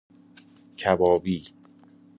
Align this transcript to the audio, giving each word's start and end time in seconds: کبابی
کبابی 0.77 1.51